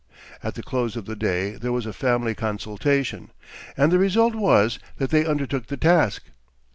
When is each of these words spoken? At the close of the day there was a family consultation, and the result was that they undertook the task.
At 0.41 0.55
the 0.55 0.63
close 0.63 0.95
of 0.95 1.05
the 1.05 1.15
day 1.15 1.51
there 1.51 1.71
was 1.71 1.85
a 1.85 1.93
family 1.93 2.33
consultation, 2.33 3.29
and 3.77 3.91
the 3.91 3.99
result 3.99 4.33
was 4.33 4.79
that 4.97 5.11
they 5.11 5.25
undertook 5.27 5.67
the 5.67 5.77
task. 5.77 6.23